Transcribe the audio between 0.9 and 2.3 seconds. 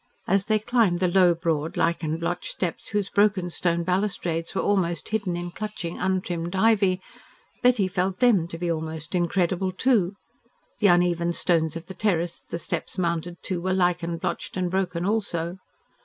the low, broad, lichen